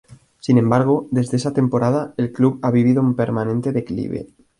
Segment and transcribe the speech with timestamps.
[0.39, 4.29] Sin embargo, desde esa temporada, el club ha vivido un permanente declive.